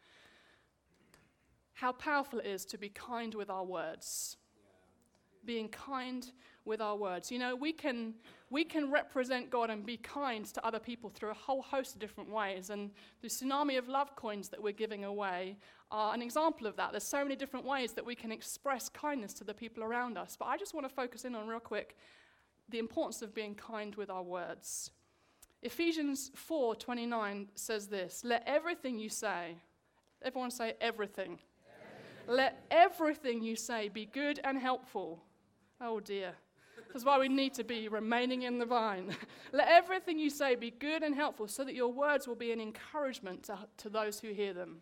how 1.72 1.92
powerful 1.92 2.38
it 2.38 2.46
is 2.46 2.64
to 2.66 2.78
be 2.78 2.88
kind 2.88 3.34
with 3.34 3.50
our 3.50 3.64
words. 3.64 4.36
Being 5.44 5.68
kind 5.68 6.30
with 6.64 6.80
our 6.80 6.96
words. 6.96 7.30
You 7.30 7.38
know, 7.38 7.54
we 7.54 7.72
can, 7.72 8.14
we 8.50 8.64
can 8.64 8.90
represent 8.90 9.50
God 9.50 9.70
and 9.70 9.84
be 9.84 9.98
kind 9.98 10.44
to 10.46 10.66
other 10.66 10.78
people 10.78 11.10
through 11.10 11.30
a 11.30 11.34
whole 11.34 11.62
host 11.62 11.94
of 11.94 12.00
different 12.00 12.30
ways. 12.30 12.70
And 12.70 12.90
the 13.20 13.28
tsunami 13.28 13.78
of 13.78 13.88
love 13.88 14.16
coins 14.16 14.48
that 14.48 14.62
we're 14.62 14.72
giving 14.72 15.04
away 15.04 15.58
are 15.90 16.14
an 16.14 16.22
example 16.22 16.66
of 16.66 16.76
that. 16.76 16.92
There's 16.92 17.04
so 17.04 17.22
many 17.22 17.36
different 17.36 17.66
ways 17.66 17.92
that 17.92 18.04
we 18.04 18.14
can 18.14 18.32
express 18.32 18.88
kindness 18.88 19.34
to 19.34 19.44
the 19.44 19.54
people 19.54 19.82
around 19.82 20.16
us. 20.16 20.36
But 20.38 20.46
I 20.46 20.56
just 20.56 20.74
want 20.74 20.88
to 20.88 20.94
focus 20.94 21.24
in 21.24 21.34
on, 21.34 21.46
real 21.46 21.60
quick, 21.60 21.96
the 22.70 22.78
importance 22.78 23.20
of 23.20 23.34
being 23.34 23.54
kind 23.54 23.94
with 23.94 24.08
our 24.10 24.22
words. 24.22 24.90
Ephesians 25.62 26.30
4:29 26.34 27.48
says 27.54 27.88
this, 27.88 28.24
"Let 28.24 28.42
everything 28.46 28.98
you 28.98 29.08
say, 29.08 29.56
everyone 30.22 30.50
say 30.50 30.76
everything. 30.80 31.40
everything. 31.66 32.36
Let 32.36 32.66
everything 32.70 33.42
you 33.42 33.56
say 33.56 33.88
be 33.88 34.06
good 34.06 34.40
and 34.44 34.58
helpful." 34.58 35.22
Oh 35.80 36.00
dear. 36.00 36.34
That's 36.92 37.04
why 37.04 37.18
we 37.18 37.28
need 37.28 37.54
to 37.54 37.64
be 37.64 37.88
remaining 37.88 38.42
in 38.42 38.58
the 38.58 38.66
vine. 38.66 39.16
Let 39.52 39.68
everything 39.68 40.18
you 40.18 40.30
say 40.30 40.54
be 40.54 40.70
good 40.70 41.02
and 41.02 41.14
helpful 41.14 41.48
so 41.48 41.64
that 41.64 41.74
your 41.74 41.92
words 41.92 42.28
will 42.28 42.36
be 42.36 42.52
an 42.52 42.60
encouragement 42.60 43.44
to, 43.44 43.58
to 43.78 43.88
those 43.88 44.20
who 44.20 44.28
hear 44.28 44.52
them. 44.52 44.78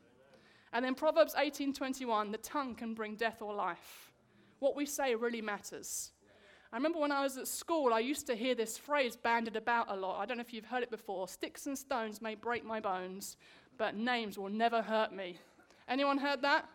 And 0.74 0.84
then 0.84 0.94
Proverbs 0.94 1.34
18:21, 1.34 2.32
the 2.32 2.38
tongue 2.38 2.74
can 2.74 2.94
bring 2.94 3.16
death 3.16 3.40
or 3.40 3.54
life. 3.54 4.12
What 4.58 4.76
we 4.76 4.86
say 4.86 5.14
really 5.14 5.40
matters. 5.40 6.12
I 6.72 6.76
remember 6.76 6.98
when 6.98 7.12
I 7.12 7.22
was 7.22 7.36
at 7.36 7.48
school, 7.48 7.92
I 7.92 7.98
used 7.98 8.26
to 8.28 8.34
hear 8.34 8.54
this 8.54 8.78
phrase 8.78 9.14
banded 9.14 9.56
about 9.56 9.90
a 9.90 9.96
lot. 9.96 10.20
I 10.20 10.24
don't 10.24 10.38
know 10.38 10.42
if 10.42 10.54
you've 10.54 10.64
heard 10.64 10.82
it 10.82 10.90
before. 10.90 11.28
Sticks 11.28 11.66
and 11.66 11.76
stones 11.76 12.22
may 12.22 12.34
break 12.34 12.64
my 12.64 12.80
bones, 12.80 13.36
but 13.76 13.94
names 13.94 14.38
will 14.38 14.48
never 14.48 14.80
hurt 14.80 15.12
me. 15.12 15.38
Anyone 15.86 16.16
heard 16.16 16.40
that? 16.42 16.66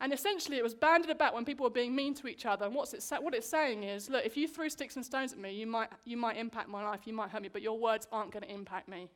And 0.00 0.12
essentially, 0.12 0.58
it 0.58 0.62
was 0.62 0.74
banded 0.74 1.10
about 1.10 1.34
when 1.34 1.44
people 1.44 1.64
were 1.64 1.70
being 1.70 1.94
mean 1.94 2.14
to 2.14 2.28
each 2.28 2.46
other. 2.46 2.66
And 2.66 2.74
what's 2.74 2.94
it 2.94 3.02
sa- 3.02 3.20
what 3.20 3.34
it's 3.34 3.48
saying 3.48 3.82
is 3.82 4.08
look, 4.08 4.24
if 4.24 4.36
you 4.36 4.46
threw 4.46 4.70
sticks 4.70 4.96
and 4.96 5.04
stones 5.04 5.32
at 5.32 5.38
me, 5.38 5.52
you 5.52 5.66
might, 5.66 5.88
you 6.04 6.16
might 6.16 6.36
impact 6.36 6.68
my 6.68 6.84
life, 6.84 7.00
you 7.04 7.12
might 7.12 7.30
hurt 7.30 7.42
me, 7.42 7.48
but 7.52 7.62
your 7.62 7.78
words 7.78 8.06
aren't 8.12 8.30
going 8.30 8.44
to 8.44 8.52
impact 8.52 8.88
me. 8.88 9.08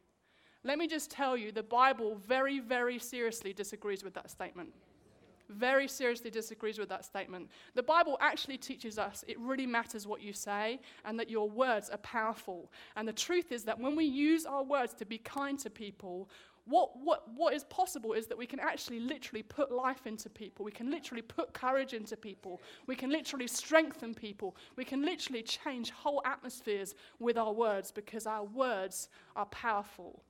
Let 0.64 0.78
me 0.78 0.86
just 0.86 1.10
tell 1.10 1.36
you, 1.36 1.52
the 1.52 1.62
Bible 1.62 2.16
very, 2.26 2.60
very 2.60 2.98
seriously 2.98 3.52
disagrees 3.52 4.04
with 4.04 4.14
that 4.14 4.30
statement. 4.30 4.70
Very 5.48 5.88
seriously 5.88 6.30
disagrees 6.30 6.78
with 6.78 6.88
that 6.88 7.04
statement. 7.04 7.50
The 7.74 7.82
Bible 7.82 8.16
actually 8.20 8.58
teaches 8.58 8.98
us 8.98 9.24
it 9.28 9.38
really 9.38 9.66
matters 9.66 10.06
what 10.06 10.22
you 10.22 10.32
say 10.32 10.80
and 11.04 11.18
that 11.18 11.30
your 11.30 11.48
words 11.48 11.90
are 11.90 11.98
powerful. 11.98 12.70
And 12.96 13.06
the 13.06 13.12
truth 13.12 13.52
is 13.52 13.64
that 13.64 13.78
when 13.78 13.96
we 13.96 14.04
use 14.04 14.46
our 14.46 14.62
words 14.62 14.94
to 14.94 15.04
be 15.04 15.18
kind 15.18 15.58
to 15.60 15.70
people, 15.70 16.28
what, 16.64 16.96
what, 17.02 17.28
what 17.34 17.54
is 17.54 17.64
possible 17.64 18.12
is 18.12 18.26
that 18.28 18.38
we 18.38 18.46
can 18.46 18.60
actually 18.60 19.00
literally 19.00 19.42
put 19.42 19.72
life 19.72 20.06
into 20.06 20.30
people. 20.30 20.64
We 20.64 20.70
can 20.70 20.90
literally 20.90 21.22
put 21.22 21.52
courage 21.52 21.92
into 21.92 22.16
people. 22.16 22.60
We 22.86 22.94
can 22.94 23.10
literally 23.10 23.48
strengthen 23.48 24.14
people. 24.14 24.56
We 24.76 24.84
can 24.84 25.02
literally 25.02 25.42
change 25.42 25.90
whole 25.90 26.22
atmospheres 26.24 26.94
with 27.18 27.36
our 27.36 27.52
words 27.52 27.90
because 27.90 28.26
our 28.26 28.44
words 28.44 29.08
are 29.34 29.46
powerful. 29.46 30.22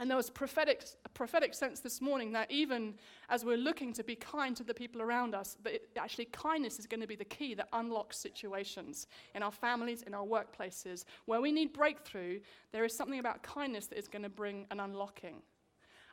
And 0.00 0.08
there 0.08 0.16
was 0.16 0.30
prophetic, 0.30 0.84
a 1.04 1.08
prophetic 1.08 1.54
sense 1.54 1.80
this 1.80 2.00
morning 2.00 2.30
that 2.32 2.50
even 2.52 2.94
as 3.28 3.44
we're 3.44 3.56
looking 3.56 3.92
to 3.94 4.04
be 4.04 4.14
kind 4.14 4.56
to 4.56 4.62
the 4.62 4.72
people 4.72 5.02
around 5.02 5.34
us, 5.34 5.56
that 5.64 5.74
it, 5.74 5.88
actually 5.98 6.26
kindness 6.26 6.78
is 6.78 6.86
going 6.86 7.00
to 7.00 7.06
be 7.06 7.16
the 7.16 7.24
key 7.24 7.54
that 7.54 7.68
unlocks 7.72 8.16
situations 8.16 9.08
in 9.34 9.42
our 9.42 9.50
families, 9.50 10.02
in 10.02 10.14
our 10.14 10.24
workplaces. 10.24 11.04
Where 11.26 11.40
we 11.40 11.50
need 11.50 11.72
breakthrough, 11.72 12.38
there 12.70 12.84
is 12.84 12.94
something 12.94 13.18
about 13.18 13.42
kindness 13.42 13.86
that 13.88 13.98
is 13.98 14.06
going 14.06 14.22
to 14.22 14.28
bring 14.28 14.66
an 14.70 14.78
unlocking. 14.78 15.42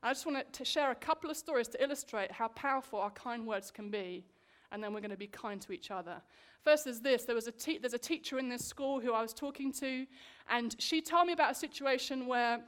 I 0.01 0.09
just 0.11 0.25
want 0.25 0.51
to 0.51 0.65
share 0.65 0.91
a 0.91 0.95
couple 0.95 1.29
of 1.29 1.37
stories 1.37 1.67
to 1.69 1.83
illustrate 1.83 2.31
how 2.31 2.47
powerful 2.49 2.99
our 2.99 3.11
kind 3.11 3.45
words 3.45 3.69
can 3.69 3.89
be, 3.89 4.25
and 4.71 4.83
then 4.83 4.93
we're 4.93 4.99
going 4.99 5.11
to 5.11 5.17
be 5.17 5.27
kind 5.27 5.61
to 5.61 5.71
each 5.71 5.91
other. 5.91 6.21
First 6.63 6.87
is 6.87 7.01
this 7.01 7.23
there 7.23 7.35
was 7.35 7.47
a 7.47 7.51
te- 7.51 7.77
there's 7.77 7.93
a 7.93 7.99
teacher 7.99 8.39
in 8.39 8.49
this 8.49 8.65
school 8.65 8.99
who 8.99 9.13
I 9.13 9.21
was 9.21 9.33
talking 9.33 9.71
to, 9.73 10.05
and 10.49 10.75
she 10.79 11.01
told 11.01 11.27
me 11.27 11.33
about 11.33 11.51
a 11.51 11.55
situation 11.55 12.25
where 12.25 12.61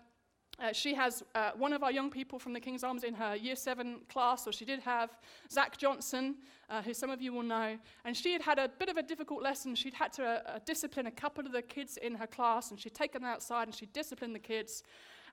uh, 0.59 0.73
she 0.73 0.95
has 0.95 1.23
uh, 1.35 1.51
one 1.55 1.71
of 1.71 1.83
our 1.83 1.91
young 1.91 2.09
people 2.09 2.39
from 2.39 2.53
the 2.53 2.59
King's 2.59 2.83
Arms 2.83 3.03
in 3.03 3.13
her 3.13 3.35
year 3.35 3.55
seven 3.55 3.99
class, 4.09 4.47
or 4.47 4.51
she 4.51 4.65
did 4.65 4.79
have 4.79 5.11
Zach 5.51 5.77
Johnson, 5.77 6.35
uh, 6.69 6.81
who 6.81 6.93
some 6.93 7.09
of 7.09 7.21
you 7.21 7.31
will 7.31 7.43
know. 7.43 7.77
And 8.05 8.17
she 8.17 8.33
had 8.33 8.41
had 8.41 8.57
a 8.57 8.67
bit 8.67 8.89
of 8.89 8.97
a 8.97 9.03
difficult 9.03 9.43
lesson. 9.43 9.75
She'd 9.75 9.93
had 9.93 10.11
to 10.13 10.25
uh, 10.25 10.59
discipline 10.65 11.05
a 11.05 11.11
couple 11.11 11.45
of 11.45 11.51
the 11.51 11.61
kids 11.61 11.97
in 11.97 12.15
her 12.15 12.27
class, 12.27 12.71
and 12.71 12.79
she'd 12.79 12.95
taken 12.95 13.21
them 13.21 13.31
outside 13.31 13.67
and 13.67 13.75
she'd 13.75 13.93
disciplined 13.93 14.33
the 14.33 14.39
kids. 14.39 14.83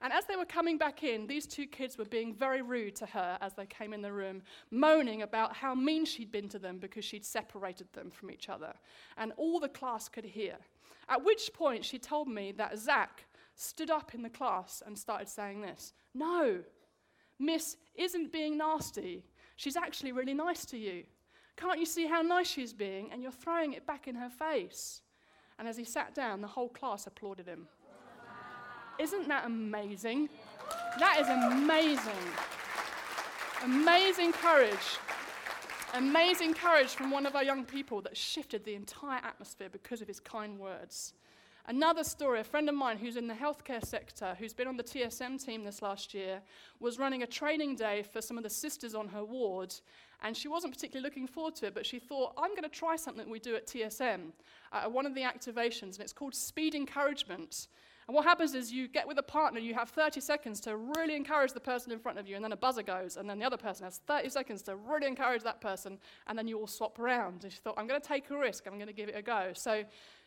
And 0.02 0.12
as 0.12 0.26
they 0.26 0.36
were 0.36 0.44
coming 0.44 0.76
back 0.76 1.02
in, 1.02 1.26
these 1.26 1.46
two 1.46 1.66
kids 1.66 1.96
were 1.96 2.04
being 2.04 2.34
very 2.34 2.60
rude 2.60 2.94
to 2.96 3.06
her 3.06 3.38
as 3.40 3.54
they 3.54 3.64
came 3.64 3.94
in 3.94 4.02
the 4.02 4.12
room, 4.12 4.42
moaning 4.70 5.22
about 5.22 5.56
how 5.56 5.74
mean 5.74 6.04
she'd 6.04 6.30
been 6.30 6.48
to 6.50 6.58
them 6.58 6.76
because 6.78 7.06
she'd 7.06 7.24
separated 7.24 7.90
them 7.94 8.10
from 8.10 8.30
each 8.30 8.50
other. 8.50 8.74
And 9.16 9.32
all 9.38 9.60
the 9.60 9.68
class 9.68 10.10
could 10.10 10.26
hear. 10.26 10.56
At 11.08 11.24
which 11.24 11.50
point, 11.54 11.84
she 11.84 11.98
told 11.98 12.28
me 12.28 12.52
that 12.52 12.78
Zach 12.78 13.24
stood 13.54 13.90
up 13.90 14.14
in 14.14 14.22
the 14.22 14.30
class 14.30 14.82
and 14.84 14.98
started 14.98 15.28
saying 15.28 15.60
this 15.60 15.92
No, 16.14 16.60
Miss 17.38 17.76
isn't 17.94 18.32
being 18.32 18.58
nasty. 18.58 19.24
She's 19.56 19.76
actually 19.76 20.12
really 20.12 20.34
nice 20.34 20.64
to 20.66 20.78
you. 20.78 21.04
Can't 21.56 21.78
you 21.78 21.86
see 21.86 22.06
how 22.06 22.22
nice 22.22 22.48
she's 22.48 22.72
being? 22.72 23.10
And 23.12 23.22
you're 23.22 23.30
throwing 23.30 23.74
it 23.74 23.86
back 23.86 24.08
in 24.08 24.16
her 24.16 24.28
face. 24.28 25.02
And 25.58 25.68
as 25.68 25.76
he 25.76 25.84
sat 25.84 26.14
down, 26.14 26.40
the 26.40 26.48
whole 26.48 26.68
class 26.68 27.06
applauded 27.06 27.46
him. 27.46 27.68
Isn't 28.98 29.28
that 29.28 29.46
amazing? 29.46 30.28
That 30.98 31.18
is 31.20 31.28
amazing. 31.28 32.12
Amazing 33.62 34.32
courage. 34.32 34.98
Amazing 35.94 36.54
courage 36.54 36.88
from 36.88 37.10
one 37.10 37.24
of 37.24 37.36
our 37.36 37.44
young 37.44 37.64
people 37.64 38.00
that 38.02 38.16
shifted 38.16 38.64
the 38.64 38.74
entire 38.74 39.20
atmosphere 39.24 39.68
because 39.70 40.00
of 40.00 40.08
his 40.08 40.18
kind 40.18 40.58
words. 40.58 41.12
Another 41.66 42.04
story 42.04 42.40
a 42.40 42.44
friend 42.44 42.68
of 42.68 42.74
mine 42.74 42.98
who's 42.98 43.16
in 43.16 43.26
the 43.26 43.32
healthcare 43.32 43.82
sector, 43.82 44.36
who's 44.38 44.52
been 44.52 44.68
on 44.68 44.76
the 44.76 44.82
TSM 44.82 45.42
team 45.42 45.64
this 45.64 45.80
last 45.80 46.12
year, 46.12 46.42
was 46.78 46.98
running 46.98 47.22
a 47.22 47.26
training 47.26 47.74
day 47.74 48.02
for 48.02 48.20
some 48.20 48.36
of 48.36 48.44
the 48.44 48.50
sisters 48.50 48.94
on 48.94 49.08
her 49.08 49.24
ward. 49.24 49.74
And 50.22 50.36
she 50.36 50.46
wasn't 50.46 50.74
particularly 50.74 51.02
looking 51.02 51.26
forward 51.26 51.54
to 51.56 51.66
it, 51.66 51.74
but 51.74 51.86
she 51.86 51.98
thought, 51.98 52.34
I'm 52.36 52.50
going 52.50 52.64
to 52.64 52.68
try 52.68 52.96
something 52.96 53.30
we 53.30 53.38
do 53.38 53.56
at 53.56 53.66
TSM, 53.66 54.32
uh, 54.72 54.90
one 54.90 55.06
of 55.06 55.14
the 55.14 55.22
activations, 55.22 55.94
and 55.94 56.00
it's 56.00 56.12
called 56.12 56.34
speed 56.34 56.74
encouragement. 56.74 57.68
And 58.06 58.14
what 58.14 58.24
happens 58.24 58.54
is 58.54 58.70
you 58.70 58.86
get 58.86 59.08
with 59.08 59.18
a 59.18 59.22
partner, 59.22 59.58
you 59.58 59.72
have 59.72 59.88
30 59.88 60.20
seconds 60.20 60.60
to 60.60 60.76
really 60.76 61.16
encourage 61.16 61.52
the 61.52 61.60
person 61.60 61.90
in 61.92 61.98
front 61.98 62.18
of 62.18 62.28
you, 62.28 62.36
and 62.36 62.44
then 62.44 62.52
a 62.52 62.56
buzzer 62.56 62.82
goes, 62.82 63.16
and 63.16 63.28
then 63.28 63.38
the 63.38 63.46
other 63.46 63.56
person 63.56 63.84
has 63.84 64.02
30 64.06 64.28
seconds 64.28 64.60
to 64.62 64.76
really 64.76 65.06
encourage 65.06 65.42
that 65.42 65.62
person, 65.62 65.98
and 66.26 66.36
then 66.38 66.46
you 66.46 66.58
all 66.58 66.66
swap 66.66 66.98
around. 66.98 67.44
And 67.44 67.52
she 67.52 67.58
thought, 67.60 67.74
I'm 67.78 67.86
going 67.86 68.00
to 68.00 68.06
take 68.06 68.28
a 68.28 68.36
risk, 68.36 68.66
I'm 68.66 68.74
going 68.74 68.88
to 68.88 68.92
give 68.92 69.08
it 69.08 69.16
a 69.16 69.22
go. 69.22 69.52
So 69.54 69.84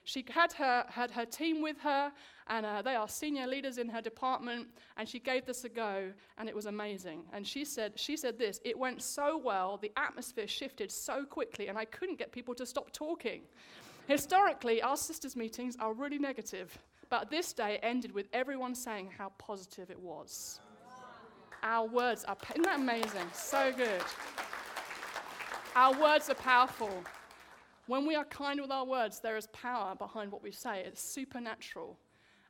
she 0.07 0.23
had 0.29 0.53
her, 0.53 0.85
had 0.87 1.11
her 1.11 1.25
team 1.25 1.61
with 1.61 1.77
her, 1.81 2.13
and 2.47 2.65
uh, 2.65 2.81
they 2.81 2.95
are 2.95 3.09
senior 3.09 3.45
leaders 3.45 3.77
in 3.77 3.89
her 3.89 3.99
department, 3.99 4.67
and 4.95 5.07
she 5.07 5.19
gave 5.19 5.45
this 5.45 5.65
a 5.65 5.69
go, 5.69 6.13
and 6.37 6.47
it 6.47 6.55
was 6.55 6.65
amazing. 6.65 7.23
And 7.33 7.45
she 7.45 7.65
said, 7.65 7.91
she 7.97 8.15
said 8.15 8.39
this 8.39 8.61
it 8.63 8.79
went 8.79 9.01
so 9.01 9.37
well, 9.37 9.77
the 9.81 9.91
atmosphere 9.97 10.47
shifted 10.47 10.93
so 10.93 11.25
quickly, 11.25 11.67
and 11.67 11.77
I 11.77 11.83
couldn't 11.83 12.17
get 12.17 12.31
people 12.31 12.55
to 12.55 12.65
stop 12.65 12.93
talking. 12.93 13.41
Historically, 14.07 14.81
our 14.81 14.95
sisters' 14.95 15.35
meetings 15.35 15.75
are 15.77 15.91
really 15.91 16.17
negative. 16.17 16.79
But 17.09 17.29
this 17.29 17.51
day 17.51 17.77
ended 17.83 18.13
with 18.13 18.27
everyone 18.31 18.75
saying 18.75 19.09
how 19.17 19.33
positive 19.37 19.91
it 19.91 19.99
was. 19.99 20.61
Our 21.63 21.85
words 21.85 22.23
are, 22.23 22.37
isn't 22.51 22.63
that 22.63 22.79
amazing? 22.79 23.27
So 23.33 23.73
good. 23.75 24.01
Our 25.75 25.99
words 26.01 26.29
are 26.29 26.35
powerful. 26.35 27.03
When 27.87 28.05
we 28.05 28.15
are 28.15 28.25
kind 28.25 28.59
with 28.59 28.69
our 28.69 28.85
words, 28.85 29.21
there 29.21 29.37
is 29.37 29.47
power 29.47 29.95
behind 29.95 30.29
what 30.29 30.43
we 30.43 30.51
say. 30.51 30.83
It's 30.85 31.01
supernatural. 31.01 31.97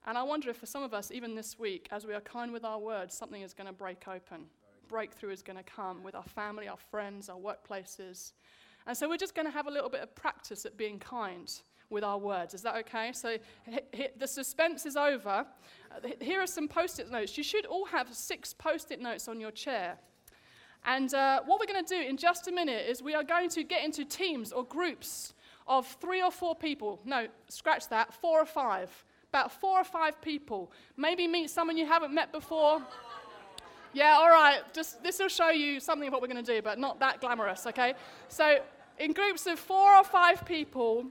And 0.07 0.17
I 0.17 0.23
wonder 0.23 0.49
if 0.49 0.57
for 0.57 0.65
some 0.65 0.81
of 0.81 0.95
us, 0.95 1.11
even 1.11 1.35
this 1.35 1.59
week, 1.59 1.87
as 1.91 2.07
we 2.07 2.15
are 2.15 2.21
kind 2.21 2.51
with 2.51 2.65
our 2.65 2.79
words, 2.79 3.13
something 3.15 3.43
is 3.43 3.53
going 3.53 3.67
to 3.67 3.73
break 3.73 4.07
open. 4.07 4.45
Breakthrough 4.87 5.29
is 5.29 5.43
going 5.43 5.57
to 5.57 5.63
come 5.63 6.01
with 6.01 6.15
our 6.15 6.23
family, 6.23 6.67
our 6.67 6.77
friends, 6.77 7.29
our 7.29 7.37
workplaces. 7.37 8.31
And 8.87 8.97
so 8.97 9.07
we're 9.07 9.17
just 9.17 9.35
going 9.35 9.45
to 9.45 9.51
have 9.51 9.67
a 9.67 9.71
little 9.71 9.89
bit 9.89 10.01
of 10.01 10.15
practice 10.15 10.65
at 10.65 10.75
being 10.75 10.97
kind 10.97 11.53
with 11.91 12.03
our 12.03 12.17
words. 12.17 12.55
Is 12.55 12.63
that 12.63 12.75
okay? 12.77 13.11
So 13.11 13.37
the 14.17 14.27
suspense 14.27 14.87
is 14.87 14.95
over. 14.95 15.45
Uh, 15.91 16.07
here 16.19 16.41
are 16.41 16.47
some 16.47 16.67
post 16.67 16.99
it 16.99 17.11
notes. 17.11 17.37
You 17.37 17.43
should 17.43 17.67
all 17.67 17.85
have 17.85 18.11
six 18.11 18.53
post 18.53 18.91
it 18.91 18.99
notes 18.99 19.27
on 19.27 19.39
your 19.39 19.51
chair. 19.51 19.99
And 20.87 21.13
uh, 21.13 21.41
what 21.45 21.59
we're 21.59 21.71
going 21.71 21.83
to 21.83 21.95
do 21.95 22.01
in 22.01 22.15
just 22.15 22.47
a 22.47 22.51
minute 22.51 22.89
is 22.89 23.03
we 23.03 23.13
are 23.13 23.23
going 23.23 23.49
to 23.49 23.63
get 23.63 23.83
into 23.83 24.05
teams 24.05 24.53
or 24.53 24.63
groups 24.63 25.33
of 25.67 25.85
three 25.99 26.23
or 26.23 26.31
four 26.31 26.55
people. 26.55 27.01
No, 27.03 27.27
scratch 27.49 27.89
that, 27.89 28.13
four 28.13 28.41
or 28.41 28.45
five. 28.45 28.89
About 29.29 29.51
four 29.51 29.81
or 29.81 29.83
five 29.83 30.21
people. 30.21 30.71
Maybe 30.95 31.27
meet 31.27 31.49
someone 31.49 31.77
you 31.77 31.85
haven't 31.85 32.13
met 32.13 32.31
before. 32.31 32.81
Yeah, 33.91 34.15
all 34.17 34.29
right. 34.29 34.61
Just 34.73 35.03
this 35.03 35.19
will 35.19 35.27
show 35.27 35.49
you 35.49 35.81
something 35.81 36.07
of 36.07 36.13
what 36.13 36.21
we're 36.21 36.29
going 36.29 36.43
to 36.43 36.55
do, 36.55 36.61
but 36.61 36.79
not 36.79 37.01
that 37.01 37.19
glamorous, 37.19 37.67
okay? 37.67 37.93
So, 38.29 38.59
in 38.97 39.11
groups 39.11 39.45
of 39.45 39.59
four 39.59 39.93
or 39.93 40.05
five 40.05 40.45
people, 40.45 41.05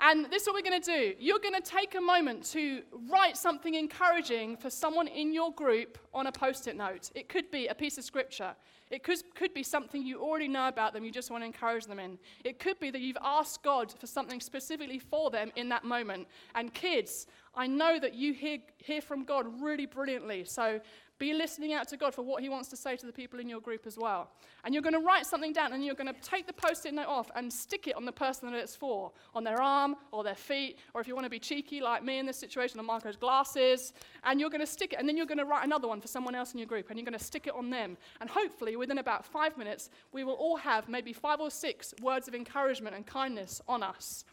and 0.00 0.26
this 0.26 0.42
is 0.42 0.48
what 0.48 0.54
we're 0.54 0.68
going 0.68 0.82
to 0.82 0.90
do. 0.90 1.14
You're 1.18 1.38
going 1.38 1.54
to 1.54 1.60
take 1.60 1.94
a 1.94 2.00
moment 2.00 2.44
to 2.52 2.82
write 3.08 3.36
something 3.36 3.74
encouraging 3.74 4.56
for 4.56 4.68
someone 4.68 5.06
in 5.06 5.32
your 5.32 5.52
group 5.52 5.98
on 6.12 6.26
a 6.26 6.32
post 6.32 6.66
it 6.66 6.76
note. 6.76 7.10
It 7.14 7.28
could 7.28 7.50
be 7.50 7.68
a 7.68 7.74
piece 7.74 7.96
of 7.96 8.04
scripture, 8.04 8.54
it 8.94 9.02
could, 9.02 9.18
could 9.34 9.52
be 9.52 9.64
something 9.64 10.06
you 10.06 10.22
already 10.22 10.46
know 10.46 10.68
about 10.68 10.92
them, 10.92 11.04
you 11.04 11.10
just 11.10 11.28
want 11.28 11.42
to 11.42 11.46
encourage 11.46 11.86
them 11.86 11.98
in. 11.98 12.16
It 12.44 12.60
could 12.60 12.78
be 12.78 12.90
that 12.92 13.00
you've 13.00 13.18
asked 13.20 13.64
God 13.64 13.92
for 13.98 14.06
something 14.06 14.40
specifically 14.40 15.00
for 15.00 15.30
them 15.30 15.50
in 15.56 15.68
that 15.70 15.82
moment. 15.82 16.28
And 16.54 16.72
kids, 16.72 17.26
I 17.56 17.66
know 17.66 17.98
that 17.98 18.14
you 18.14 18.32
hear, 18.32 18.58
hear 18.78 19.00
from 19.00 19.24
God 19.24 19.46
really 19.60 19.86
brilliantly. 19.86 20.44
So 20.44 20.80
be 21.18 21.32
listening 21.32 21.72
out 21.72 21.88
to 21.88 21.96
God 21.96 22.14
for 22.14 22.22
what 22.22 22.42
He 22.42 22.48
wants 22.48 22.68
to 22.70 22.76
say 22.76 22.96
to 22.96 23.06
the 23.06 23.12
people 23.12 23.38
in 23.38 23.48
your 23.48 23.60
group 23.60 23.86
as 23.86 23.96
well. 23.96 24.30
And 24.64 24.74
you're 24.74 24.82
going 24.82 24.94
to 24.94 25.00
write 25.00 25.26
something 25.26 25.52
down 25.52 25.72
and 25.72 25.84
you're 25.84 25.94
going 25.94 26.12
to 26.12 26.20
take 26.20 26.46
the 26.46 26.52
post 26.52 26.86
it 26.86 26.94
note 26.94 27.06
off 27.06 27.30
and 27.36 27.52
stick 27.52 27.86
it 27.86 27.96
on 27.96 28.04
the 28.04 28.12
person 28.12 28.50
that 28.50 28.58
it's 28.58 28.74
for, 28.74 29.12
on 29.34 29.44
their 29.44 29.60
arm 29.62 29.96
or 30.10 30.24
their 30.24 30.34
feet, 30.34 30.78
or 30.92 31.00
if 31.00 31.06
you 31.06 31.14
want 31.14 31.24
to 31.24 31.30
be 31.30 31.38
cheeky 31.38 31.80
like 31.80 32.02
me 32.02 32.18
in 32.18 32.26
this 32.26 32.38
situation, 32.38 32.78
on 32.80 32.86
Marco's 32.86 33.16
glasses. 33.16 33.92
And 34.24 34.40
you're 34.40 34.50
going 34.50 34.60
to 34.60 34.66
stick 34.66 34.92
it, 34.92 34.98
and 34.98 35.08
then 35.08 35.16
you're 35.16 35.26
going 35.26 35.38
to 35.38 35.44
write 35.44 35.64
another 35.64 35.88
one 35.88 36.00
for 36.00 36.08
someone 36.08 36.34
else 36.34 36.52
in 36.52 36.58
your 36.58 36.66
group, 36.66 36.90
and 36.90 36.98
you're 36.98 37.06
going 37.06 37.18
to 37.18 37.24
stick 37.24 37.46
it 37.46 37.54
on 37.54 37.70
them. 37.70 37.96
And 38.20 38.28
hopefully, 38.28 38.76
within 38.76 38.98
about 38.98 39.24
five 39.24 39.56
minutes, 39.56 39.90
we 40.12 40.24
will 40.24 40.34
all 40.34 40.56
have 40.56 40.88
maybe 40.88 41.12
five 41.12 41.40
or 41.40 41.50
six 41.50 41.94
words 42.02 42.28
of 42.28 42.34
encouragement 42.34 42.96
and 42.96 43.06
kindness 43.06 43.60
on 43.68 43.82
us. 43.82 44.24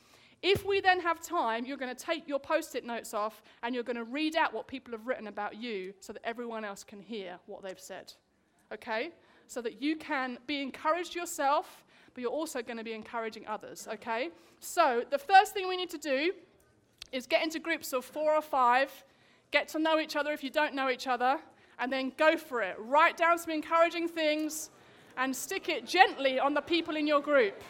If 0.44 0.66
we 0.66 0.82
then 0.82 1.00
have 1.02 1.22
time, 1.22 1.66
you're 1.66 1.78
going 1.78 1.96
to 1.96 2.06
take 2.06 2.28
your 2.28 2.40
post 2.40 2.76
it 2.76 2.84
notes 2.84 3.14
off 3.14 3.44
and 3.62 3.76
you're 3.76 3.84
going 3.84 3.98
to 3.98 4.04
read 4.04 4.36
out 4.36 4.54
what 4.54 4.68
people 4.68 4.92
have 4.92 5.06
written 5.06 5.28
about 5.28 5.56
you 5.56 5.94
so 6.00 6.14
that 6.14 6.26
everyone 6.26 6.66
else 6.66 6.84
can 6.84 7.00
hear 7.00 7.38
what 7.46 7.62
they've 7.62 7.80
said. 7.80 8.14
Okay? 8.74 9.12
So 9.48 9.62
that 9.62 9.82
you 9.82 9.96
can 9.98 10.40
be 10.48 10.62
encouraged 10.62 11.14
yourself, 11.14 11.84
but 12.14 12.22
you're 12.22 12.32
also 12.32 12.64
going 12.64 12.78
to 12.78 12.84
be 12.84 12.94
encouraging 12.94 13.46
others. 13.48 13.88
Okay? 13.94 14.30
So 14.60 15.04
the 15.10 15.20
first 15.20 15.54
thing 15.54 15.68
we 15.70 15.78
need 15.78 15.92
to 15.92 16.00
do 16.00 16.34
is 17.12 17.28
get 17.28 17.44
into 17.44 17.60
groups 17.60 17.94
of 17.94 18.04
four 18.04 18.34
or 18.34 18.42
five, 18.42 18.90
get 19.52 19.68
to 19.70 19.80
know 19.80 20.00
each 20.00 20.16
other 20.16 20.32
if 20.32 20.44
you 20.44 20.50
don't 20.50 20.74
know 20.74 20.90
each 20.90 21.06
other, 21.06 21.38
and 21.78 21.92
then 21.92 22.14
go 22.18 22.36
for 22.36 22.62
it. 22.62 22.76
Write 22.80 23.18
down 23.18 23.38
some 23.38 23.52
encouraging 23.52 24.08
things 24.08 24.72
and 25.18 25.36
stick 25.36 25.70
it 25.70 25.86
gently 25.86 26.40
on 26.40 26.54
the 26.54 26.62
people 26.62 26.96
in 26.96 27.06
your 27.06 27.22
group. 27.22 27.62